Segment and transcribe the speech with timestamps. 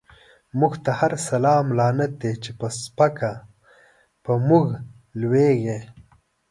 [0.59, 3.31] موږ ته هر سلام لعنت دی، چی په سپکه
[4.23, 4.65] په موږ
[5.21, 5.79] لويږی